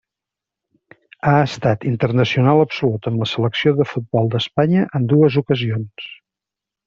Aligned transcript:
Ha 1.31 1.33
estat 1.47 1.83
internacional 1.89 2.63
absolut 2.63 3.09
amb 3.11 3.23
la 3.23 3.27
selecció 3.33 3.75
de 3.81 3.87
futbol 3.91 4.33
d'Espanya 4.37 4.87
en 5.01 5.07
dues 5.13 5.37
ocasions. 5.45 6.09